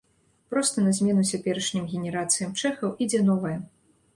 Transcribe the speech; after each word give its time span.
Проста 0.53 0.77
на 0.85 0.93
змену 0.99 1.25
цяперашнім 1.33 1.85
генерацыям 1.93 2.57
чэхаў 2.65 2.97
ідзе 3.07 3.21
новая. 3.31 3.57